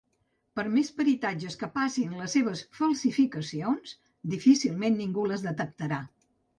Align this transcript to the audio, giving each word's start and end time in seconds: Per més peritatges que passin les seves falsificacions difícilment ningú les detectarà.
Per 0.59 0.63
més 0.75 0.87
peritatges 1.01 1.57
que 1.59 1.69
passin 1.75 2.17
les 2.23 2.35
seves 2.39 2.65
falsificacions 2.81 3.95
difícilment 4.35 5.03
ningú 5.07 5.31
les 5.33 5.49
detectarà. 5.51 6.07